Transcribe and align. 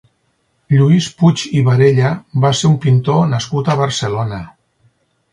Lluís 0.75 1.09
Puig 1.17 1.43
i 1.59 1.61
Barella 1.67 2.09
va 2.45 2.51
ser 2.59 2.67
un 2.71 2.77
pintor 2.85 3.19
nascut 3.35 3.69
a 3.69 3.77
Barcelona. 3.83 4.41